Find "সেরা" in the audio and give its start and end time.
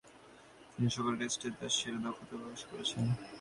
1.77-1.99